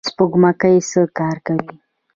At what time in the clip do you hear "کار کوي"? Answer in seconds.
1.19-1.71